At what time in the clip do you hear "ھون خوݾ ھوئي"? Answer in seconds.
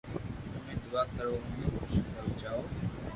1.61-2.31